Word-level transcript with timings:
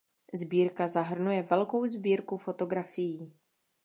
Sbírka 0.33 0.87
zahrnuje 0.87 1.41
velkou 1.41 1.87
sbírku 1.87 2.37
fotografií. 2.37 3.33